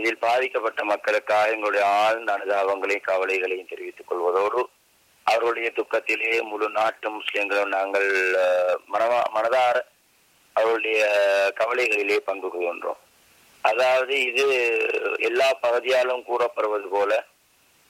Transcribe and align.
இதில் 0.00 0.22
பாதிக்கப்பட்ட 0.22 0.80
மக்களுக்காக 0.84 1.50
எங்களுடைய 1.50 1.84
ஆழ்ந்த 2.00 2.30
அனுதாபங்களையும் 2.32 3.08
கவலைகளையும் 3.08 3.68
தெரிவித்துக் 3.68 4.06
கொள்வதோடு 4.06 4.60
அவர்களுடைய 5.26 5.70
துக்கத்திலே 5.70 6.30
முழு 6.42 6.68
நாட்டு 6.70 7.08
முஸ்லிம்களும் 7.10 7.68
நாங்கள் 7.68 8.08
மனமா 8.88 9.20
மனதார 9.30 9.76
அவருடைய 10.56 11.00
கவலைகளிலே 11.56 12.16
பங்கு 12.20 12.48
கொள்கின்றோம். 12.48 13.00
அதாவது 13.64 14.14
இது 14.22 14.44
எல்லா 15.20 15.48
பகுதியாலும் 15.62 16.24
கூறப்படுவது 16.24 16.88
போல 16.88 17.10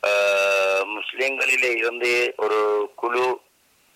ஆஹ், 0.02 0.84
முஸ்லிம்களிலே 0.92 1.70
இருந்து 1.77 2.11
ஒரு 2.38 2.58
குழு 2.95 3.24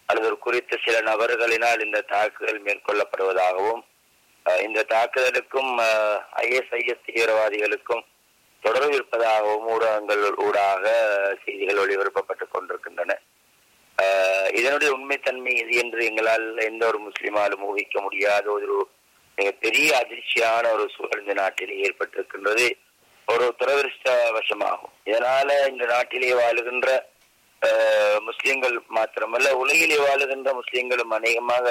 அல்லது 0.09 0.27
ஒரு 0.27 0.39
குறித்த 0.39 0.79
சில 0.85 0.97
நபர்களினால் 1.03 1.85
இந்த 1.85 2.01
தாக்குதல் 2.09 2.65
மேற்கொள்ளப்படுவதாகவும் 2.65 3.83
இந்த 4.47 4.85
தாக்குதலுக்கும் 4.89 5.71
ஐஎஸ்ஐஎஸ் 6.43 7.07
தீவிரவாதிகளுக்கும் 7.07 8.03
தொடர்பு 8.63 8.95
இருப்பதாகவும் 8.95 9.67
ஊடகங்கள் 9.67 10.35
ஊடாக 10.39 10.85
செய்திகள் 11.45 11.77
ஒளிபரப்பப்பட்டுக் 11.77 12.51
கொண்டிருக்கின்றன. 12.51 13.13
இதனுடைய 14.53 14.91
உண்மைத்தன்மை 14.93 15.53
இது 15.55 15.75
என்று 15.77 16.05
எங்களால் 16.05 16.47
எந்த 16.63 16.87
ஒரு 16.87 16.99
முஸ்லிமாலும் 16.99 17.65
ஊகிக்க 17.65 18.01
முடியாத 18.01 18.51
ஒரு 18.51 18.77
மிகப்பெரிய 19.39 19.97
அதிர்ச்சியான 19.99 20.73
ஒரு 20.73 20.91
சூழல் 20.97 21.21
இந்த 21.21 21.33
நாட்டிலே 21.33 21.77
ஏற்பட்டிருக்கின்றது. 21.85 22.67
ஒரு 23.29 23.55
துரதிருஷ்டவசமாகும். 23.59 24.95
இதனால 25.05 25.49
இந்த 25.69 25.85
நாட்டிலே 25.87 26.33
வாழுகின்ற 26.35 26.89
ஆஹ், 27.63 28.21
முஸ்லிம்கள் 28.21 28.75
மாத்திரமல்ல 28.95 29.51
உலகிலே 29.55 29.99
வாழுகின்ற 29.99 30.53
முஸ்லிம்களும் 30.55 31.11
அநேகமாக 31.11 31.67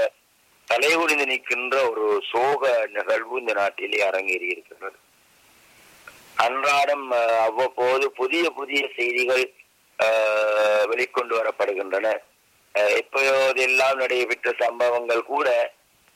தலைகுனிந்து 0.67 1.25
நிற்கின்ற 1.25 1.75
ஒரு 1.89 2.05
சோக 2.29 2.61
நிகழ்வு 2.93 3.39
இந்த 3.39 3.53
நாட்டிலே 3.53 3.99
அரங்கேறி 4.03 4.47
இருக்கின்றது. 4.51 4.97
அன்றாடம் 6.37 7.05
அவ்வப்போது 7.47 8.05
புதிய 8.11 8.43
புதிய 8.51 8.81
செய்திகள் 8.95 9.45
வெளிக்கொண்டு 10.89 11.33
வரப்படுகின்றன. 11.39 12.07
எப்போதெல்லாம் 12.97 13.97
நடைபெற்ற 13.97 14.51
சம்பவங்கள் 14.61 15.23
கூட 15.25 15.47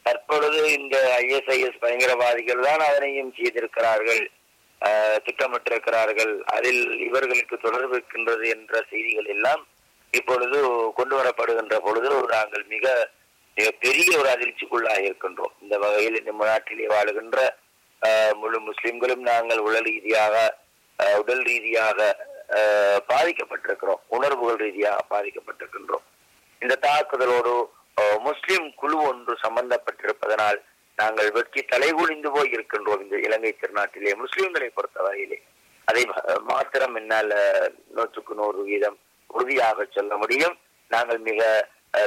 தற்பொழுது 0.06 0.60
இந்த 0.74 0.96
ஐஎஸ்ஐஎஸ் 1.20 1.82
பயங்கரவாதிகள் 1.82 2.66
தான் 2.66 2.84
அதனையும் 2.88 3.36
செய்திருக்கிறார்கள் 3.38 4.24
ஆஹ், 4.82 5.18
திட்டமிட்டிருக்கிறார்கள். 5.26 6.34
அதில் 6.56 6.82
இவர்களுக்கு 7.06 7.56
தொடர்பு 7.58 7.96
இருக்கின்றது 7.96 8.46
என்ற 8.50 8.74
செய்திகள் 8.90 9.30
எல்லாம் 9.36 9.62
இப்பொழுது 10.14 10.58
கொண்டு 10.96 11.16
வரப்படுகின்ற 11.16 11.76
பொழுது 11.80 12.10
நாங்கள் 12.34 12.66
மிக 12.68 12.86
மிக 13.58 13.70
பெரிய 13.86 14.10
ஒரு 14.22 14.30
அதிர்ச்சிக்குள்ளாக 14.34 15.02
இருக்கின்றோம். 15.08 15.54
இந்த 15.64 15.76
வகையில் 15.84 16.20
இந்த 16.22 16.34
நாட்டிலே 16.50 16.88
வாழுகின்ற 16.96 17.40
முழு 18.42 18.58
முஸ்லிம்களும் 18.70 19.24
நாங்கள் 19.30 19.62
உடல் 19.68 19.88
ரீதியாக 19.90 20.36
உடல் 21.22 21.44
ரீதியாக 21.50 22.00
பாதிக்கப்பட்டிருக்கிறோம். 23.12 24.02
உணர்வுகள் 24.16 24.62
ரீதியாக 24.66 25.06
பாதிக்கப்பட்டிருக்கின்றோம். 25.14 26.06
இந்த 26.64 26.76
தாக்குதலோடு 26.88 27.54
முஸ்லிம் 28.28 28.68
குழு 28.82 28.98
ஒன்று 29.10 29.34
சம்பந்தப்பட்டிருப்பதனால் 29.46 30.60
நாங்கள் 31.02 31.30
வெட்கி 31.38 31.62
தலைகுனிந்து 31.72 32.30
போய் 32.36 32.54
இருக்கின்றோம் 32.56 33.02
இந்த 33.06 33.16
இலங்கை 33.26 33.52
திருநாட்டிலே 33.62 34.14
முஸ்லிம்களை 34.22 34.70
பொறுத்தவரையிலே 34.78 35.38
அதை 35.90 36.04
மாத்திரம் 36.52 36.96
என்னால் 37.00 37.34
நூற்றுக்கு 37.96 38.34
நூறு 38.40 38.62
வீதம் 38.70 38.98
உறுதியாக 39.36 39.86
சொல்ல 39.98 40.14
முடியும். 40.22 40.56
நாங்கள் 40.94 41.20
மிக 41.30 41.42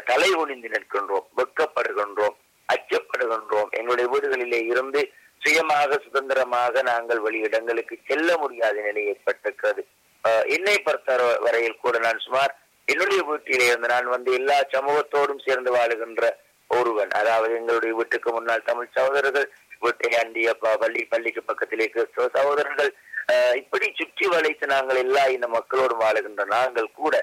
தலை 0.07 0.31
ஒளிந்து 0.35 0.69
நிற்கின்றோம் 0.69 1.27
வெட்கப்படுகின்றோம் 1.39 2.37
அச்சப்படுகின்றோம். 2.69 3.71
எங்களுடைய 3.73 4.09
வீடுகளிலே 4.13 4.61
இருந்து 4.67 5.01
சுயமாக 5.43 5.99
சுதந்திரமாக 6.05 6.83
நாங்கள் 6.83 7.21
வெளியிடங்களுக்கு 7.21 7.95
செல்ல 8.09 8.37
முடியாத 8.37 8.77
நிலை 8.81 9.03
ஏற்பட்டிருக்கிறது. 9.07 9.83
ஆஹ், 10.25 10.45
என்னை 10.49 10.77
பொறுத்த 10.79 11.11
வரையில் 11.45 11.83
கூட 11.83 11.99
நான் 11.99 12.19
சுமார் 12.19 12.53
என்னுடைய 12.89 13.21
வீட்டிலே 13.23 13.67
இருந்து 13.67 13.89
நான் 13.89 14.09
வந்து 14.09 14.31
எல்லா 14.33 14.57
சமூகத்தோடும் 14.73 15.45
சேர்ந்து 15.45 15.71
வாழுகின்ற 15.73 16.23
ஒருவன். 16.71 17.13
அதாவது 17.13 17.53
எங்களுடைய 17.55 17.93
வீட்டுக்கு 17.95 18.31
முன்னால் 18.33 18.69
தமிழ் 18.69 18.95
சகோதரர்கள் 18.97 19.49
வீட்டை 19.83 20.11
அண்டிய 20.21 20.49
பள்ளி 20.77 21.03
பள்ளிக்கு 21.07 21.43
பக்கத்திலே 21.43 21.87
கிறிஸ்தவ 21.89 22.29
சகோதரர்கள். 22.37 22.91
ஆஹ், 23.33 23.55
இப்படி 23.63 23.87
சுற்றி 24.01 24.27
வளைத்து 24.27 24.67
நாங்கள் 24.67 24.99
எல்லா 24.99 25.25
இந்த 25.37 25.49
மக்களோடும் 25.57 26.03
வாழுகின்ற 26.05 26.45
நாங்கள் 26.53 26.91
கூட 26.95 27.15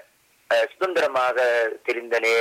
சுதந்திரமாக 0.70 1.36
தெரிந்தனே 1.86 2.36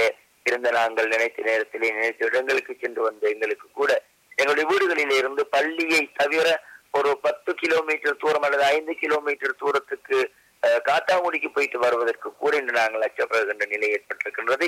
இருந்த 0.45 0.69
நாங்கள் 0.71 1.07
நினைத்த 1.07 1.45
நேரத்திலே 1.47 1.87
நினைத்த 1.91 2.29
இடங்களுக்கு 2.29 2.73
சென்று 2.75 3.01
வந்த 3.03 3.23
எங்களுக்கு 3.31 3.67
கூட 3.73 3.91
எங்களுடைய 4.37 4.65
வீடுகளில் 4.71 5.15
இருந்து 5.17 5.43
பள்ளியை 5.53 6.01
தவிர 6.13 6.47
ஒரு 6.93 7.11
பத்து 7.23 7.51
கிலோமீட்டர் 7.55 8.21
தூரம் 8.21 8.45
அல்லது 8.47 8.65
ஐந்து 8.69 8.93
கிலோமீட்டர் 8.95 9.59
தூரத்துக்கு 9.59 10.17
அஹ், 10.63 10.81
காத்தாங்குடிக்கு 10.85 11.49
போயிட்டு 11.51 11.77
வருவதற்கு 11.79 12.29
கூட 12.35 12.53
இன்று 12.57 12.73
நாங்கள் 12.77 13.05
அச்சப்படுகின்ற 13.05 13.65
நிலை 13.73 13.89
ஏற்பட்டிருக்கின்றது. 13.95 14.67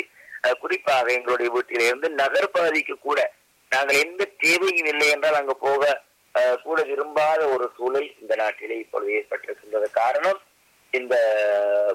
குறிப்பாக 0.60 1.08
எங்களுடைய 1.14 1.50
வீட்டிலிருந்து 1.50 2.08
நகர் 2.20 2.54
பகுதிக்கு 2.54 2.96
கூட 3.00 3.20
நாங்கள் 3.72 4.02
எந்த 4.02 4.28
தேவையும் 4.44 4.90
இல்லை 4.92 5.08
என்றால் 5.10 5.40
அங்கு 5.40 5.56
போக 5.64 5.82
கூட 6.64 6.80
விரும்பாத 6.84 7.42
ஒரு 7.54 7.66
சூழல் 7.76 8.08
இந்த 8.22 8.34
நாட்டிலே 8.36 8.78
இப்பொழுது 8.80 9.16
ஏற்பட்டிருக்கின்றது. 9.18 9.88
காரணம் 9.94 10.40
இந்த 10.94 11.16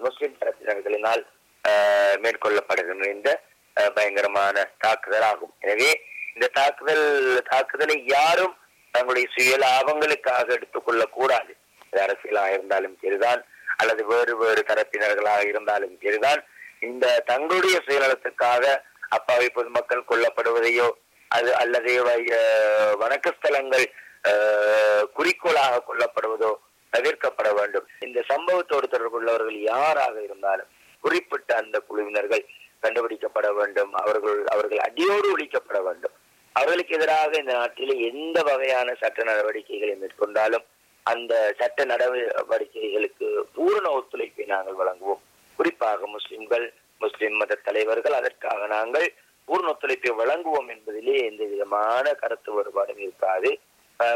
முஸ்லிம் 0.04 0.38
தரப்பினர்களினால் 0.41 1.22
மேற்கொள்ளப்படுகின்ற 2.22 3.06
இந்த 3.10 3.31
பயங்கரமான 3.94 4.56
தாக்குதல் 4.78 5.22
ஆகும். 5.22 5.54
எனவே 5.60 5.91
இந்த 6.34 6.47
தாக்குதல் 6.53 7.06
தாக்குதலை 7.50 7.97
யாரும் 8.06 8.54
தங்களுடைய 8.94 9.26
சுய 9.34 9.53
லாபங்களுக்காக 9.59 10.47
எடுத்துக்கொள்ள 10.48 11.04
கூடாது 11.09 11.53
அது 11.84 12.00
அரசியலாக 12.04 12.50
இருந்தாலும் 12.50 12.98
சரிதான் 13.03 13.41
அல்லது 13.76 14.03
வேறு 14.06 14.37
வேறு 14.37 14.62
தரப்பினர்களாக 14.69 15.42
இருந்தாலும் 15.47 15.97
சரிதான். 16.03 16.41
இந்த 16.81 17.06
தங்களுடைய 17.26 17.76
சுயநலத்துக்காக 17.86 18.65
அப்பாவி 19.09 19.48
பொதுமக்கள் 19.50 20.09
கொல்லப்படுவதையோ 20.09 20.88
அது 21.31 21.50
அல்லது 21.56 21.92
வை- 22.04 22.28
வணக்க 23.00 23.28
ஸ்தலங்கள் 23.36 23.86
குறிக்கோளாக 25.12 25.82
கொல்லப்படுவதோ 25.88 26.50
தவிர்க்கப்பட 26.94 27.50
வேண்டும். 27.59 27.87
இந்த 28.06 28.19
சம்பவத்தோடு 28.32 28.87
தொடர்புள்ளவர்கள் 28.94 29.59
யாராக 29.72 30.15
இருந்தாலும் 30.27 30.71
குறிப்பிட்ட 31.05 31.50
அந்த 31.62 31.77
குழுவினர்கள் 31.88 32.44
கண்டுபிடிக்கப்பட 32.84 33.49
வேண்டும். 33.59 33.93
அவர்கள் 34.03 34.38
அவர்கள் 34.55 34.84
அடியோடு 34.88 35.27
ஒழிக்கப்பட 35.37 35.78
வேண்டும். 35.88 36.15
அவர்களுக்கு 36.53 36.94
எதிராக 36.97 37.31
இந்த 37.38 37.53
நாட்டில் 37.53 37.94
எந்த 38.10 38.38
வகையான 38.49 38.88
சட்ட 39.00 39.22
நடவடிக்கைகளை 39.31 39.94
மேற்கொண்டாலும் 40.03 40.65
அந்த 41.12 41.33
சட்ட 41.59 41.84
நடவடிக்கைகளுக்கு 41.91 43.27
பூரண 43.54 43.87
ஒத்துழைப்பை 43.99 44.44
நாங்கள் 44.53 44.78
வழங்குவோம். 44.81 45.22
குறிப்பாக 45.59 46.06
முஸ்லிம்கள் 46.06 46.66
முஸ்லிம் 46.99 47.37
மத 47.41 47.59
தலைவர்கள் 47.66 48.16
அதற்காக 48.21 48.66
நாங்கள் 48.66 49.06
பூர்ண 49.49 49.69
ஒத்துழைப்பை 49.72 50.10
வழங்குவோம் 50.21 50.71
என்பதிலே 50.75 51.16
எந்த 51.31 51.43
விதமான 51.53 52.12
கருத்து 52.21 52.50
வேறுபாடும் 52.56 53.03
இருக்காது. 53.06 53.50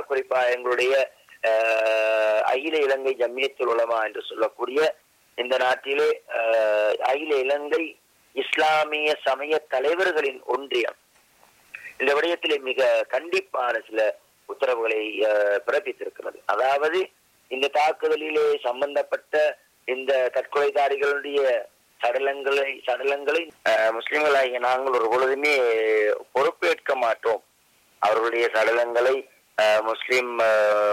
குறிப்பாக 0.07 0.53
எங்களுடைய 0.55 0.95
அகில 2.45 2.77
இலங்கை 2.79 3.15
ஜம்மியத்துல் 3.15 3.67
உலமா 3.67 4.05
என்று 4.05 4.23
சொல்லக்கூடிய 4.23 4.81
இந்த 5.39 5.57
நாட்டிலே 5.57 6.09
அஹ், 6.39 6.95
அகில 7.05 7.37
இலங்கை 7.37 7.83
இஸ்லாமிய 8.37 9.11
சமய 9.25 9.59
தலைவர்களின் 9.69 10.41
ஒன்றியம். 10.47 10.99
இந்த 12.01 12.15
விடயத்திலே 12.15 12.59
மிக 12.61 12.81
கண்டிப்பான 13.09 13.81
சில 13.87 14.01
உத்தரவுகளை 14.49 15.01
அஹ், 15.29 15.59
பிறப்பித்திருக்கிறது. 15.67 16.39
அதாவது 16.47 16.99
இந்த 17.51 17.67
தாக்குதலிலே 17.75 18.59
சம்பந்தப்பட்ட 18.63 19.37
இந்த 19.89 20.13
தற்கொலைதாரிகளுடைய 20.35 21.41
சடலங்களை 22.01 22.67
சடலங்களை 22.87 23.43
முஸ்லிம்களாகிய 23.93 24.59
நாங்கள் 24.61 24.93
ஒரு 24.93 25.07
பொழுதுமே 25.09 25.55
பொறுப்பேற்க 26.33 26.95
மாட்டோம். 26.97 27.43
அவர்களுடைய 28.03 28.47
சடலங்களை 28.55 29.17
முஸ்லிம் 29.89 30.33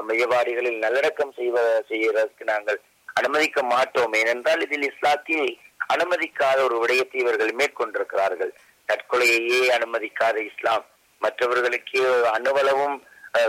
மையவாடிகளில் 0.10 0.80
நல்லடக்கம் 0.84 1.34
செய்வ 1.40 1.58
செய்வதற்கு 1.90 2.44
நாங்கள் 2.52 2.80
அனுமதிக்க 3.20 3.60
மாட்டோம். 3.74 4.14
ஏனென்றால் 4.22 4.64
இதில் 4.66 4.86
இஸ்லாத்தில் 4.92 5.50
அனுமதிக்காத 5.94 6.58
ஒரு 6.68 6.78
விடயத்தை 6.84 7.20
இவர்கள் 7.24 7.52
மேற்கொண்டிருக்கிறார்கள். 7.60 8.52
தற்கொலையையே 8.90 9.62
அனுமதிக்காத 9.78 10.38
இஸ்லாம். 10.50 10.86
மற்றவர்களுக்கு 11.22 12.02
அணுவளவும் 12.36 12.98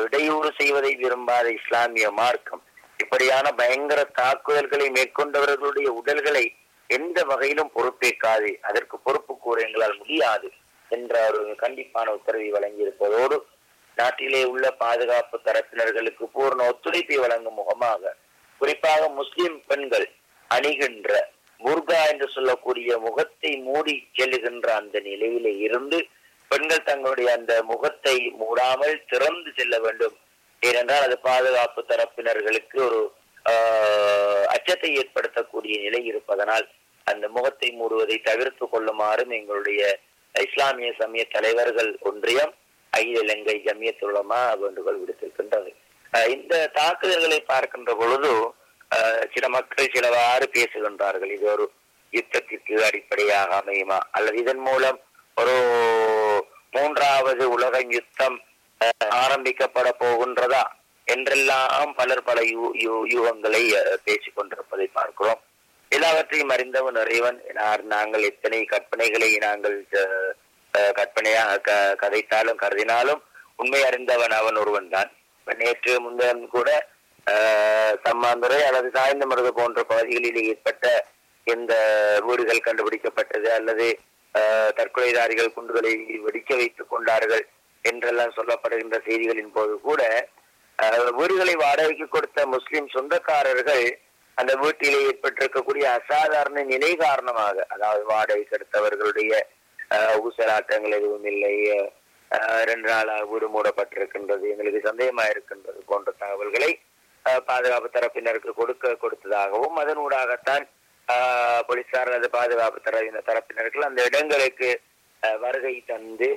இடையூறு 0.05 0.51
செய்வதை 0.61 0.93
விரும்பாத 1.03 1.47
இஸ்லாமிய 1.59 2.07
மார்க்கம். 2.21 2.63
இப்படியான 3.03 3.47
பயங்கர 3.61 4.01
தாக்குதல்களை 4.21 4.87
மேற்கொண்டவர்களுடைய 4.99 5.89
உடல்களை 6.01 6.45
எந்த 6.91 7.19
வகையிலும் 7.31 7.75
பொறுப்பேற்காது. 7.77 8.51
அதற்கு 8.69 8.97
பொறுப்பு 9.07 9.33
கூற 9.37 9.57
எங்களால் 9.67 10.01
முடியாது 10.03 10.49
என்ற 10.91 11.15
ஒரு 11.29 11.43
கண்டிப்பான 11.65 12.09
உத்தரவை 12.19 12.49
வழங்கியிருப்பதோடு 12.57 13.37
நாட்டிலே 13.97 14.43
உள்ள 14.45 14.67
பாதுகாப்பு 14.81 15.37
தரப்பினர்களுக்கு 15.45 16.25
பூர்ண 16.35 16.61
ஒத்துழைப்பை 16.69 17.17
வழங்கும் 17.19 17.55
முகமாக 17.55 18.15
குறிப்பாக 18.61 19.09
முஸ்லிம் 19.15 19.57
பெண்கள் 19.69 20.07
அணிகின்ற 20.51 21.11
முர்கா 21.61 22.01
என்று 22.11 22.27
சொல்லக்கூடிய 22.29 22.99
முகத்தை 23.05 23.51
மூடி 23.63 23.95
செல்லுகின்ற 24.19 24.69
அந்த 24.77 24.97
நிலையிலே 25.01 25.53
இருந்து 25.61 25.99
பெண்கள் 26.51 26.83
தங்களுடைய 26.83 27.29
அந்த 27.33 27.53
முகத்தை 27.65 28.13
மூடாமல் 28.41 29.03
திறந்து 29.07 29.51
செல்ல 29.57 29.77
வேண்டும். 29.79 30.17
ஏனென்றால் 30.63 31.07
அது 31.07 31.17
பாதுகாப்பு 31.25 31.81
தரப்பினர்களுக்கு 31.89 32.79
ஒரு 32.87 33.01
ஆஹ், 33.47 34.45
அச்சத்தை 34.49 34.91
ஏற்படுத்தக்கூடிய 34.97 35.75
நிலை 35.83 36.01
இருப்பதனால் 36.05 36.65
அந்த 37.07 37.25
முகத்தை 37.29 37.69
மூடுவதை 37.73 38.17
தவிர்த்து 38.23 38.65
கொள்ளுமாறும் 38.67 39.31
எங்களுடைய 39.31 39.81
இஸ்லாமிய 40.35 40.89
சமய 40.97 41.25
தலைவர்கள் 41.29 41.91
ஒன்றியம் 42.03 42.53
அகில 42.97 43.21
இலங்கை 43.21 43.63
ஜமியத் 43.65 44.59
வேண்டுகோள் 44.59 45.01
விடுத்திருக்கின்றது. 45.01 45.71
இந்த 46.29 46.67
தாக்குதல்களை 46.67 47.41
பார்க்கின்ற 47.41 47.95
பொழுது 47.95 48.33
சில 49.35 49.49
மக்கள் 49.49 49.91
சிலவாறு 49.95 50.51
பேசுகின்றார்கள். 50.53 51.31
இது 51.33 51.47
ஒரு 51.53 51.71
யுத்தத்திற்கு 52.13 52.75
அடிப்படையாக 52.81 53.63
அமையுமா? 53.65 53.99
அல்லது 54.11 54.37
இதன் 54.37 54.59
மூலம் 54.59 55.01
ஒரு 55.37 55.55
மூன்றாவது 56.71 57.51
உலக 57.51 57.85
யுத்தம் 57.89 58.41
அஹ், 58.81 59.09
ஆரம்பிக்கப்பட 59.09 59.91
போகின்றதா? 60.01 60.63
என்றெல்லாம் 61.05 61.95
பலர் 61.97 62.23
பல 62.23 62.41
யூ- 62.43 62.75
யூகங்களை 63.09 63.63
அஹ், 63.73 63.97
பேசிக் 64.05 64.37
கொண்டிருப்பதை 64.37 64.87
பார்க்கிறோம். 64.87 65.41
எல்லாவற்றையும் 65.89 66.49
அறிந்தவன் 66.49 66.95
இறைவன். 66.95 67.43
நாங்கள் 67.83 68.23
எத்தனை 68.23 68.69
கற்பனைகளை 68.71 69.37
நாங்கள் 69.37 69.87
கற்பனையாக 70.97 71.63
க- 71.63 71.97
கதைத்தாலும் 72.03 72.61
கருதினாலும் 72.61 73.23
உண்மை 73.59 73.81
அறிந்தவன் 73.85 74.35
அவன் 74.39 74.57
ஒருவன் 74.57 74.89
தான் 74.89 75.11
நேற்று 75.47 75.93
முந்தன் 76.01 76.43
கூட 76.51 76.69
சம்மாந்துறை 78.05 78.59
அல்லது 78.67 78.89
சாய்ந்தமருது 78.95 79.51
போன்ற 79.55 79.81
பகுதிகளில் 79.85 80.41
ஏற்பட்ட 80.47 80.87
எந்த 81.47 81.73
வீடுகள் 82.27 82.67
கண்டுபிடிக்கப்பட்டது 82.67 83.49
அல்லது 83.55 83.87
தற்கொலைதாரிகள் 84.79 85.55
குண்டுகளை 85.55 85.93
வெடிக்க 86.25 86.51
வைத்துக் 86.57 86.91
கொண்டார்கள் 86.91 87.45
என்றெல்லாம் 87.85 88.37
சொல்லப்படுகின்ற 88.37 88.97
செய்திகளின் 89.05 89.53
போது 89.53 89.75
கூட 89.83 90.03
வீடுகளை 91.19 91.55
வாடகைக்கு 91.59 92.07
கொடுத்த 92.09 92.41
முஸ்லிம் 92.55 92.89
சொந்தக்காரர்கள் 92.95 93.85
அந்த 94.37 94.53
வீட்டிலே 94.63 94.99
ஏற்பட்டிருக்கக்கூடிய 95.07 95.85
அசாதாரண 95.99 96.63
நிலை 96.71 96.91
காரணமாக 96.99 97.67
அதாவது 97.71 98.03
வாடகைக்கு 98.11 98.57
எடுத்தவர்களுடைய 98.57 99.31
அஹ், 99.37 99.47
ஊசலாட்டங்கள் 100.23 100.97
எதுவும் 100.99 101.29
இல்லை. 101.33 101.53
ரெண்டு 102.71 102.89
நாளாக 102.89 103.25
வீடு 103.25 103.47
மூடப்பட்டிருக்கின்றது. 103.49 104.45
எங்களுக்கு 104.53 104.81
சந்தேகமா 104.89 105.25
இருக்கின்றது 105.29 105.81
போன்ற 105.87 106.11
தகவல்களை 106.19 106.71
பாதுகாப்பு 107.47 107.89
தரப்பினருக்கு 107.91 108.51
கொடுக்க 108.55 108.97
கொடுத்ததாகவும் 108.97 109.79
அதனூடாகத்தான் 109.83 110.65
ஆஹ், 111.09 111.63
போலீசார் 111.67 112.09
அல்லது 112.09 112.29
பாதுகாப்பு 112.31 112.79
தர 112.81 112.97
தரப்பினர்கள் 113.27 113.89
அந்த 113.89 114.01
இடங்களுக்கு 114.09 114.69
அஹ், 115.23 115.39
வருகை 115.43 115.75
தந்து 115.87 116.29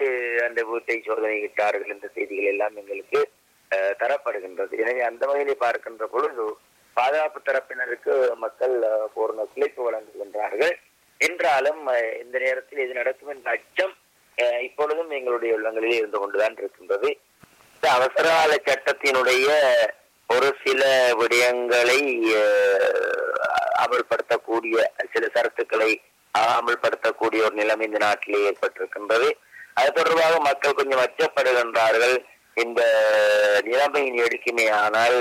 அந்த 0.46 0.60
வீட்டை 0.64 0.96
சோதனையிட்டார்கள் 1.06 1.92
என்ற 1.92 2.08
செய்திகள் 2.16 2.50
எல்லாம் 2.52 2.76
எங்களுக்கு 2.76 3.20
அஹ், 3.72 3.94
தரப்படுகின்றது. 4.02 4.74
எனவே 4.78 5.02
அந்த 5.04 5.24
வகையிலே 5.26 5.56
பார்க்கின்ற 5.58 6.06
பொழுது 6.08 6.46
பாதுகாப்பு 6.98 7.40
தரப்பினருக்கு 7.42 8.14
மக்கள் 8.38 8.76
பூர்ண 9.14 9.42
ஒத்துழைப்பு 9.42 9.82
வழங்குகின்றார்கள். 9.88 10.74
என்றாலும் 11.28 11.82
இந்த 12.24 12.36
நேரத்தில் 12.46 12.84
இது 12.86 12.94
நடக்கும் 13.00 13.32
என்ற 13.34 13.50
அச்சம் 13.58 13.96
இப்பொழுதும் 14.68 15.10
எங்களுடைய 15.18 15.52
உள்ளங்களிலே 15.58 15.96
இருந்து 16.02 16.20
கொண்டுதான் 16.20 16.56
இருக்கின்றது. 16.62 17.10
இந்த 17.76 17.88
அவசரகால 17.98 18.52
சட்டத்தினுடைய 18.68 19.48
ஒரு 20.34 20.50
சில 20.64 20.82
விடயங்களை 21.20 22.00
அமல்படுத்தக்கூடிய 23.84 24.76
சில 25.14 25.26
சரத்துக்களை 25.36 25.92
அமல்படுத்தக்கூடிய 26.34 27.40
ஒரு 27.48 27.56
நிலைமை 27.62 27.86
இந்த 27.90 28.00
நாட்டிலே 28.06 28.42
ஏற்பட்டிருக்கின்றது. 28.50 29.30
அது 29.80 29.92
தொடர்பாக 29.98 30.40
மக்கள் 30.48 30.78
கொஞ்சம் 30.80 31.04
அச்சப்படுகின்றார்கள். 31.06 32.16
இந்த 32.64 32.82
நிலைமையின் 33.70 34.22
எடுக்குமே 34.26 34.66
ஆனால் 34.84 35.18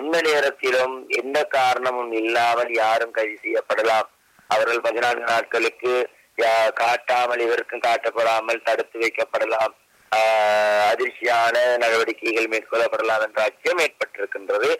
எந்த 0.00 0.16
நேரத்திலும் 0.28 0.94
எந்த 1.20 1.38
காரணமும் 1.56 2.12
இல்லாமல் 2.22 2.70
யாரும் 2.82 3.16
கைது 3.16 3.36
செய்யப்படலாம். 3.44 4.08
அவர்கள் 4.50 4.80
பதினான்கு 4.80 5.24
நாட்களுக்கு 5.24 5.92
காட்டாமல் 6.74 7.40
இவருக்கும் 7.40 7.80
காட்டப்படாமல் 7.80 8.64
தடுத்து 8.64 8.96
வைக்கப்படலாம். 8.98 9.74
ஆஹ் 10.12 10.84
அதிர்ச்சியான 10.90 11.54
நடவடிக்கைகள் 11.76 12.50
மேற்கொள்ளப்படலாம் 12.52 13.24
என்ற 13.26 13.40
அச்சம் 13.42 13.78
ஏற்பட்டிருக்கின்றது. 13.78 14.70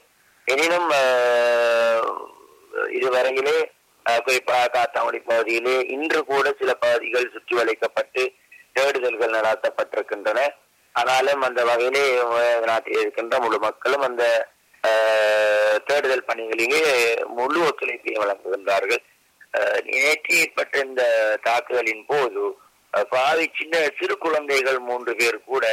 எனினும் 0.47 0.91
இதுவரையிலே 2.97 3.57
குறிப்பாக 4.07 4.67
காத்தாங்குடி 4.69 5.21
பகுதியிலே 5.23 5.77
இன்று 5.95 6.21
கூட 6.25 6.47
சில 6.59 6.75
பகுதிகள் 6.77 7.33
சுற்றி 7.33 7.55
வளைக்கப்பட்டு 7.57 8.23
தேடுதல்கள் 8.73 9.35
நடாத்தப்பட்டிருக்கின்றன. 9.35 10.41
ஆனாலும் 10.95 11.43
அந்த 11.43 11.61
வகையிலே 11.65 12.05
நாட்டில் 12.65 13.01
இருக்கின்ற 13.01 13.39
முழு 13.39 13.59
மக்களும் 13.61 14.03
அந்த 14.03 14.25
ஆஹ், 14.85 15.77
தேடுதல் 15.87 16.27
பணிகளிலே 16.27 16.81
முழு 17.37 17.59
ஒத்துழைப்பையும் 17.63 18.23
வழங்குகின்றார்கள். 18.23 19.01
நேற்று 19.95 20.33
ஏற்பட்ட 20.43 20.79
இந்த 20.89 21.03
தாக்குதலின் 21.49 22.07
போது 22.13 22.45
பாவி 23.13 23.47
சின்ன 23.59 23.77
சிறு 23.99 24.15
குழந்தைகள் 24.25 24.79
மூன்று 24.89 25.13
பேர் 25.21 25.39
கூட 25.51 25.65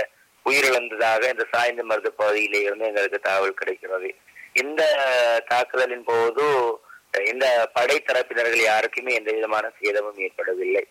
உயிரிழந்ததாக 0.46 1.30
இந்த 1.34 1.46
சாய்ந்த 1.52 1.84
மருது 1.90 2.10
பகுதியிலே 2.22 2.62
இருந்து 2.66 2.88
எங்களுக்கு 2.90 3.20
தகவல் 3.28 3.60
கிடைக்கிறது. 3.60 4.10
இந்த 4.62 4.82
தாக்குதலின் 5.52 6.06
போது 6.10 6.46
இந்த 7.32 7.46
படை 7.74 7.98
தரப்பினர்கள் 8.08 8.64
யாருக்குமே 8.64 9.12
எந்த 9.20 9.32
விதமான 9.38 9.66
சேதமும் 9.80 10.22
ஏற்படவில்லை. 10.28 10.84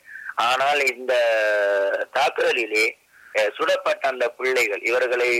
ஆனால் 0.50 0.80
இந்த 0.94 1.14
தாக்குதலிலே 2.18 2.86
சுடப்பட்ட 3.56 4.04
அந்த 4.12 4.26
பிள்ளைகள் 4.38 4.82
இவர்களை 4.90 5.30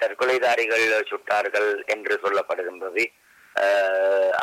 தற்கொலைதாரிகள் 0.00 0.86
சுட்டார்கள் 1.10 1.70
என்று 1.94 2.14
சொல்லப்படுகின்றது. 2.24 3.04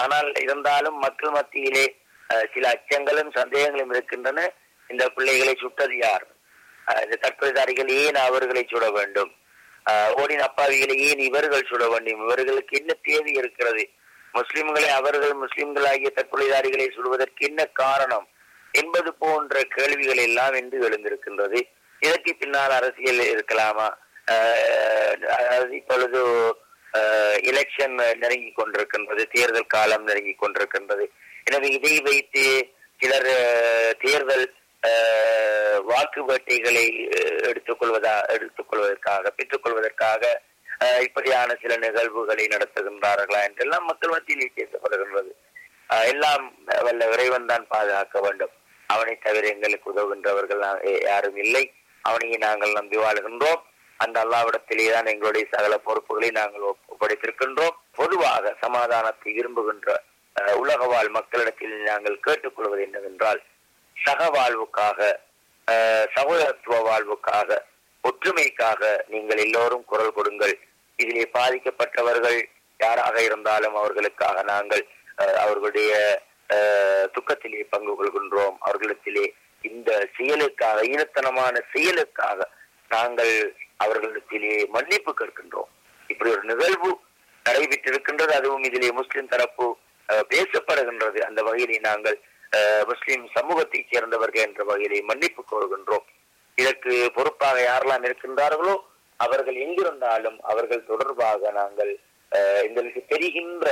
ஆனால் 0.02 0.30
இருந்தாலும் 0.44 0.98
மக்கள் 1.06 1.36
மத்தியிலே 1.38 1.86
சில 2.54 2.66
அச்சங்களும் 2.76 3.32
சந்தேகங்களும் 3.38 3.94
இருக்கின்றன. 3.96 4.40
இந்த 4.90 5.04
பிள்ளைகளை 5.16 5.54
சுட்டது 5.60 5.96
யார்? 5.98 6.26
இந்த 7.04 7.18
தற்கொலைதாரிகள் 7.24 7.90
ஏன் 8.04 8.20
அவர்களை 8.28 8.64
சுட 8.72 8.86
வேண்டும். 8.98 9.32
ஓடின் 10.22 10.44
அப்பாவிகளை 10.48 10.96
ஏன் 11.10 11.22
இவர்கள் 11.30 11.70
சுட 11.70 11.84
வேண்டும். 11.92 12.22
இவர்களுக்கு 12.26 12.74
என்ன 12.80 12.94
தேவை 13.02 13.34
இருக்கிறது? 13.34 13.84
முஸ்லிம்களை 14.34 14.90
அவர்கள் 15.00 15.34
முஸ்லிம்களாகிய 15.44 16.10
தற்கொலைதாரிகளை 16.18 16.88
சுடுவதற்கு 16.96 17.42
என்ன 17.50 17.62
காரணம்? 17.82 18.28
என்பது 18.72 19.10
போன்ற 19.24 19.64
கேள்விகள் 19.76 20.22
எல்லாம் 20.28 20.54
என்று 20.54 20.78
எழுந்திருக்கின்றது. 20.88 21.60
இதற்கு 22.00 22.32
பின்னால் 22.36 22.76
அரசியல் 22.80 23.22
இருக்கலாமா? 23.32 23.90
அதாவது 25.38 25.74
இப்பொழுது 25.80 26.20
எலெக்ஷன் 27.50 27.96
நெருங்கி 28.22 28.52
கொண்டிருக்கின்றது. 28.56 29.24
தேர்தல் 29.34 29.74
காலம் 29.76 30.08
நெருங்கி 30.10 30.36
கொண்டிருக்கின்றது. 30.36 31.06
எனவே 31.52 31.70
இதை 31.78 31.96
வைத்து 32.08 32.44
சிலர் 33.02 33.32
தேர்தல் 34.02 34.46
வாக்கு 35.90 36.22
வேட்டைகளை 36.30 36.84
எடுத்துக்கொள்வதா 37.50 38.14
எடுத்துக்கொள்வதற்காக 38.36 39.32
பெற்றுக்கொள்வதற்காக 39.38 40.24
இப்படியான 41.08 41.56
சில 41.64 41.74
நிகழ்வுகளை 41.84 42.46
நடத்துகின்றார்களா 42.54 43.40
என்றெல்லாம் 43.48 43.88
மக்கள் 43.90 44.14
மத்தியில் 44.14 44.56
பேசப்படுகின்றது 44.60 45.32
எல்லாம் 46.12 46.46
வல்ல 46.86 47.10
இறைவன் 47.14 47.50
தான் 47.52 47.66
பாதுகாக்க 47.74 48.20
வேண்டும். 48.26 48.54
அவனை 48.90 49.14
தவிர 49.26 49.44
எங்களுக்கு 49.54 49.92
உதவுகின்றவர்கள் 49.94 50.62
யாரும் 51.10 51.40
இல்லை. 51.44 51.64
அவனையே 52.04 52.38
நாங்கள் 52.46 52.78
நம்பி 52.78 52.98
வாழ்கின்றோம். 53.04 53.62
அந்த 54.00 54.18
அல்லாவிடத்திலே 54.24 54.88
தான் 54.96 55.12
எங்களுடைய 55.14 55.46
சகல 55.56 55.74
பொறுப்புகளை 55.88 56.30
நாங்கள் 56.40 56.66
ஒப்படைத்திருக்கின்றோம். 56.94 57.76
பொதுவாக 58.00 58.54
சமாதானத்தை 58.64 59.30
விரும்புகின்ற 59.38 59.98
உலக 60.56 60.86
வாழ் 60.86 61.10
மக்களிடத்தில் 61.10 61.76
நாங்கள் 61.84 62.20
கேட்டுக்கொள்வது 62.20 62.82
என்னவென்றால் 62.82 63.42
சக 63.98 64.30
வாழ்வுக்காக 64.30 65.00
சகோதரத்துவ 66.16 66.76
வாழ்வுக்காக 66.82 67.50
ஒற்றுமைக்காக 68.04 68.82
நீங்கள் 69.08 69.38
எல்லோரும் 69.38 69.86
குரல் 69.86 70.14
கொடுங்கள். 70.14 70.56
இதிலே 71.00 71.30
பாதிக்கப்பட்டவர்கள் 71.34 72.40
யாராக 72.80 73.24
இருந்தாலும் 73.24 73.76
அவர்களுக்காக 73.76 74.44
நாங்கள் 74.44 74.84
அஹ், 75.18 75.36
அவர்களுடைய 75.36 75.92
அஹ், 76.50 77.08
துக்கத்திலே 77.14 77.64
பங்கு 77.70 77.94
கொள்கின்றோம். 77.94 78.58
அவர்களிடத்திலே 78.60 79.26
இந்த 79.64 79.90
செயலுக்காக 80.18 80.82
ஈனத்தனமான 80.84 81.56
செயலுக்காக 81.74 82.40
நாங்கள் 82.92 83.34
அவர்களிடத்திலே 83.84 84.68
மன்னிப்பு 84.70 85.14
கேட்கின்றோம். 85.14 85.70
இப்படி 86.10 86.30
ஒரு 86.32 86.44
நிகழ்வு 86.44 86.90
நடைபெற்றிருக்கின்றது. 87.46 88.34
அதுவும் 88.34 88.64
இதிலே 88.64 88.92
முஸ்லிம் 88.92 89.28
தரப்பு 89.28 89.68
பேசப்படுகின்றது. 90.32 91.20
அந்த 91.22 91.42
வகையிலே 91.42 91.80
நாங்கள் 91.82 92.18
முஸ்லிம் 92.88 93.30
சமூகத்தைச் 93.36 93.90
சேர்ந்தவர்கள் 93.92 94.44
என்ற 94.44 94.64
வகையிலே 94.64 95.02
மன்னிப்பு 95.02 95.44
கோருகின்றோம். 95.46 96.06
இதற்கு 96.58 97.12
பொறுப்பாக 97.14 97.58
யாரெல்லாம் 97.62 98.06
இருக்கின்றார்களோ 98.08 98.74
அவர்கள் 99.20 99.56
எங்கிருந்தாலும் 99.56 100.38
அவர்கள் 100.44 100.86
தொடர்பாக 100.86 101.52
நாங்கள் 101.52 101.92
எங்களுக்கு 102.64 103.06
தெரிகின்ற 103.06 103.66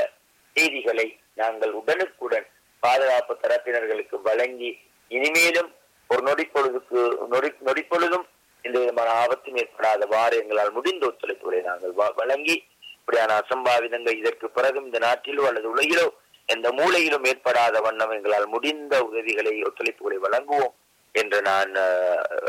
செய்திகளை 0.56 1.06
நாங்கள் 1.34 1.72
உடனுக்குடன் 1.72 2.48
பாதுகாப்பு 2.84 3.38
தரப்பினர்களுக்கு 3.42 4.18
வழங்கி 4.22 4.72
இனிமேலும் 5.12 5.70
ஒரு 6.10 6.22
நொடிப்பொழுதுக்கு 6.24 7.00
நொடி 7.28 7.50
நொடிப்பொழுதும் 7.62 8.26
இந்த 8.64 8.80
விதமான 8.80 9.10
ஆபத்தும் 9.16 9.56
ஏற்படாதவாறு 9.56 10.36
எங்களால் 10.42 10.72
முடிந்த 10.72 11.06
ஒத்துழைப்புகளை 11.08 11.62
நாங்கள் 11.62 11.94
வ- 11.94 12.14
வழங்கி 12.16 12.56
இப்படியான 12.94 13.38
அசம்பாவிதங்கள் 13.42 14.18
இதற்கு 14.18 14.50
பிறகும் 14.50 14.86
இந்த 14.86 15.00
நாட்டிலோ 15.00 15.46
அல்லது 15.48 15.68
உலகிலோ 15.76 16.08
எந்த 16.50 16.72
மூலையிலும் 16.72 17.26
ஏற்படாத 17.26 17.80
வண்ணம் 17.80 18.12
எங்களால் 18.12 18.48
முடிந்த 18.48 19.04
உதவிகளை 19.04 19.64
ஒத்துழைப்புகளை 19.64 20.18
வழங்குவோம் 20.18 20.74
என்று 21.16 21.42
நான் 21.42 21.72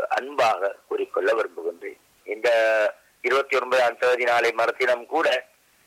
அன்பாக 0.09 0.75
கூறிக்கொள்ள 0.87 1.33
விரும்புகின்றேன். 1.33 1.99
இந்த 2.27 2.49
இருபத்தி 3.23 3.57
ஒன்பதாம் 3.57 3.97
தேதி 3.97 4.23
நாளை 4.23 4.51
மறுதினம் 4.51 5.05
கூட 5.05 5.27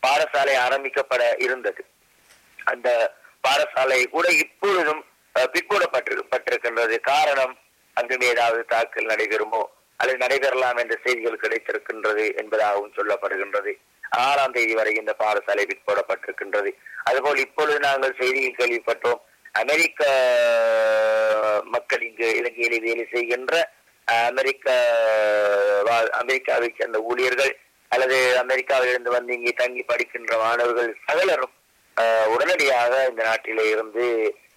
பாடசாலை 0.02 0.54
ஆரம்பிக்கப்பட 0.59 1.35
இருந்தது. 1.38 1.83
அந்த 2.64 2.88
பாடசாலை 3.44 4.04
கூட 4.06 4.28
இப்பொழுதும் 4.28 5.02
அஹ், 5.35 5.49
காரணம் 7.02 7.54
அங்கும் 7.97 8.21
ஏதாவது 8.21 8.64
தாக்கல் 8.64 9.04
நடைபெறுமோ? 9.04 9.62
அல்லது 10.00 10.18
நடைபெறலாம் 10.18 10.76
என்ற 10.76 10.99
செய்திகள் 11.04 11.42
கிடைத்திருக்கின்றது 11.42 12.35
என்பதாகவும் 12.37 12.94
சொல்லப்படுகின்றது. 12.97 13.73
ஆறாம் 14.11 14.52
தேதி 14.52 14.75
வரை 14.75 14.92
இந்த 14.94 15.12
பாடசாலை 15.18 15.64
பிற்போடப்பட்டிருக்கின்றது 15.70 16.70
அதுபோல் 17.04 17.38
இப்பொழுது 17.38 17.78
நாங்கள் 17.80 18.18
செய்தியில் 18.20 18.58
கேள்விப்பட்டோம். 18.58 19.20
அமெரிக்க 19.52 20.02
மக்கள் 21.64 22.02
இங்கு 22.02 22.28
இலங்கையிலே 22.37 22.78
வேலை 22.78 23.04
செய்கின்ற 23.12 23.54
அமெரிக்க 24.06 24.66
அமெரிக்காவை 26.23 26.68
சேர்ந்த 26.78 26.99
ஊழியர்கள் 27.00 27.52
அல்லது 27.90 28.16
அமெரிக்காவிலிருந்து 28.42 29.11
வந்து 29.11 29.32
இங்கே 29.34 29.52
தங்கி 29.52 29.82
படிக்கின்ற 29.82 30.32
மாணவர்கள் 30.37 30.90
சகலரும் 31.08 31.54
உடனடியாக 32.34 32.92
இந்த 33.11 33.23
நாட்டிலே 33.23 33.70
இருந்து 33.70 34.04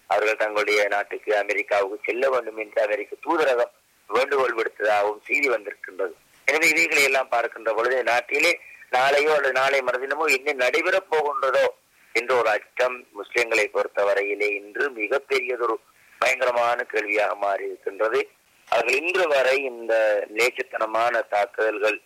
அவர்கள் 0.06 0.40
தங்களுடைய 0.42 0.88
நாட்டுக்கு 0.88 1.30
அமெரிக்காவுக்கு 1.36 2.06
செல்ல 2.08 2.28
வேண்டும் 2.28 2.56
என்று 2.56 2.80
அமெரிக்க 2.82 3.16
தூதரகம் 3.26 3.72
வேண்டுகோள் 4.10 4.56
விடுத்ததாகவும் 4.58 5.24
செய்தி 5.26 5.48
வந்திருக்கின்றது. 5.48 6.14
எனவே 6.46 6.68
இவைகளை 6.68 7.02
எல்லாம் 7.02 7.28
பார்க்கின்ற 7.28 7.72
பொழுது 7.74 7.96
நாட்டிலே 8.02 8.52
நாளையோ 8.92 9.30
அல்லது 9.36 9.52
நாளை 9.60 9.80
மறுதினமோ 9.86 10.26
என்ன 10.36 10.54
நடைபெறப் 10.64 11.10
போகின்றதோ 11.12 11.66
என்ற 12.14 12.30
ஒரு 12.40 12.48
அச்சம் 12.48 12.96
முஸ்லிம்களை 13.18 13.66
பொறுத்தவரையிலே 13.74 14.48
இன்று 14.58 14.84
மிகப்பெரியதொரு 14.98 15.76
பயங்கரமான 16.20 16.78
கேள்வியாக 16.92 17.34
மாறி 17.44 17.64
இருக்கின்றது 17.64 18.20
அவர்கள் 18.68 18.98
இன்று 19.00 19.24
வரை 19.28 19.56
இந்த 19.70 19.94
நேச்சத்தனமான 20.38 21.20
தாக்குதல்கள் 21.34 21.98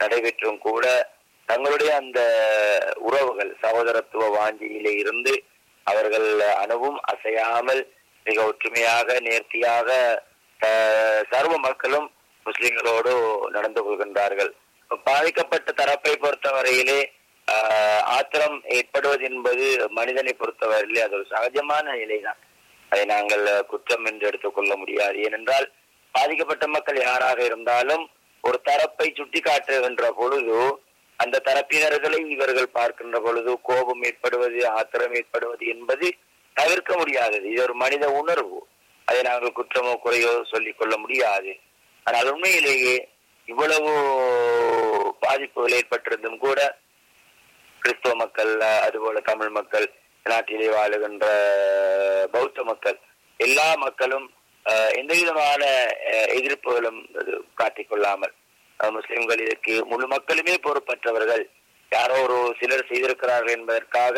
நடைபெற்றும் 0.00 0.58
கூட 0.58 0.84
தங்களுடைய 1.48 1.90
அந்த 1.96 2.20
உறவுகள் 3.08 3.52
சகோதரத்துவ 3.62 4.26
வாஞ்சியிலே 4.36 4.92
இருந்து 5.02 5.32
அவர்கள் 5.86 6.28
அணுவும் 6.62 6.98
அசையாமல் 7.12 7.82
மிக 8.26 8.38
ஒற்றுமையாக 8.44 9.18
நேர்த்தியாக 9.20 9.88
சர்வ 11.32 11.54
மக்களும் 11.58 12.08
முஸ்லிம்களோடு 12.46 13.12
நடந்து 13.50 13.80
கொள்கின்றார்கள். 13.86 14.52
பாதிக்கப்பட்ட 15.06 15.72
தரப்பை 15.72 16.16
பொறுத்தவரையிலே 16.16 17.00
ஆஹ், 17.48 18.02
ஆத்திரம் 18.10 18.62
ஏற்படுவது 18.68 19.24
என்பது 19.24 19.64
மனிதனை 19.90 20.32
பொறுத்தவரையிலே 20.34 21.00
அது 21.00 21.14
ஒரு 21.14 21.26
சகஜமான 21.30 21.96
நிலைதான். 21.96 22.40
அதை 22.92 23.04
நாங்கள் 23.04 23.42
குற்றம் 23.66 24.04
என்று 24.04 24.26
எடுத்துக்கொள்ள 24.26 24.76
முடியாது. 24.76 25.16
ஏனென்றால் 25.18 25.66
பாதிக்கப்பட்ட 26.14 26.66
மக்கள் 26.66 26.98
யாராக 27.02 27.44
இருந்தாலும் 27.44 28.04
ஒரு 28.44 28.58
தரப்பை 28.62 29.08
சுட்டிக்காட்டுகின்ற 29.12 30.10
பொழுது 30.12 30.58
அந்த 31.18 31.42
தரப்பினர்களை 31.44 32.18
இவர்கள் 32.30 32.68
பார்க்கின்ற 32.70 33.20
பொழுது 33.20 33.60
கோபம் 33.62 34.04
ஏற்படுவது 34.04 34.68
ஆத்திரம் 34.70 35.14
ஏற்படுவது 35.14 35.64
என்பது 35.66 36.06
தவிர்க்க 36.56 36.92
முடியாதது. 36.96 37.46
இது 37.50 37.62
ஒரு 37.62 37.74
மனித 37.74 38.08
உணர்வு. 38.12 38.60
அதை 39.08 39.22
நாங்கள் 39.22 39.56
குற்றமோ 39.58 39.92
குறையோ 40.00 40.32
சொல்லிக் 40.44 40.78
கொள்ள 40.78 40.96
முடியாது. 40.96 41.52
ஆனால் 42.06 42.30
உண்மையிலேயே 42.32 42.96
இவ்வளவு 43.48 43.92
பாதிப்புகள் 45.30 45.76
ஏற்பட்டிருந்தும் 45.76 46.38
கூட 46.40 46.60
கிறிஸ்தவ 47.82 48.14
மக்கள் 48.16 48.52
அதுபோல 48.80 49.20
தமிழ் 49.26 49.52
மக்கள் 49.56 49.86
நாட்டிலே 50.26 50.68
வாழுகின்ற 50.70 51.26
பௌத்த 52.34 52.64
மக்கள் 52.64 52.98
எல்லா 53.40 53.68
மக்களும் 53.82 54.26
எந்த 54.98 55.12
விதமான 55.14 55.62
எதிர்ப்புகளும் 56.38 56.98
காட்டிக்கொள்ளாமல் 57.60 58.34
முஸ்லிம்கள் 58.80 59.40
இதற்கு 59.40 59.72
முழு 59.88 60.06
மக்களுமே 60.08 60.54
பொறுப்பற்றவர்கள். 60.58 61.42
யாரோ 61.92 62.16
ஒரு 62.24 62.38
சிலர் 62.60 62.88
செய்திருக்கிறார்கள் 62.88 63.56
என்பதற்காக 63.56 64.16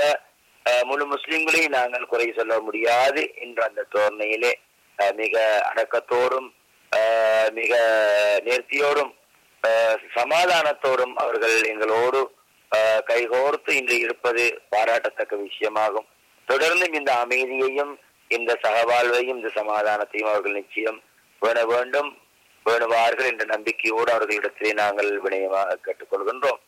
அஹ், 0.67 0.85
முழு 0.85 1.05
முஸ்லிம்களையும் 1.07 1.77
நாங்கள் 1.77 2.11
குறை 2.11 2.27
சொல்ல 2.33 2.57
முடியாது 2.61 3.23
என்ற 3.39 3.59
அந்த 3.65 3.87
தோரணையிலே 3.95 4.53
அஹ், 4.99 5.15
மிக 5.17 5.35
அடக்கத்தோடும் 5.71 6.49
மிக 7.55 7.73
நேர்த்தியோடும் 8.47 9.13
சமாதானத்தோடும் 10.15 11.15
அவர்கள் 11.15 11.57
எங்களோடு 11.63 12.21
கைகோர்த்து 13.09 13.71
இன்று 13.71 13.99
இருப்பது 13.99 14.61
பாராட்டத்தக்க 14.69 15.37
விஷயமாகும். 15.37 16.09
தொடர்ந்தும் 16.49 16.95
இந்த 16.95 17.13
அமைதியையும் 17.15 17.99
இந்த 18.29 18.59
சகவாழ்வையும் 18.63 19.35
இந்த 19.37 19.51
சமாதானத்தையும் 19.55 20.31
அவர்கள் 20.33 20.53
நிச்சயம் 20.53 21.03
வேண 21.41 21.65
வேண்டும். 21.65 22.11
வேணுவார்கள் 22.67 23.31
என்ற 23.31 23.45
நம்பிக்கையோடு 23.45 24.11
அவர்களிடத்திலே 24.13 24.73
நாங்கள் 24.73 25.21
வினயமாக 25.23 25.77
கேட்டுக்கொள்கின்றோம். 25.87 26.61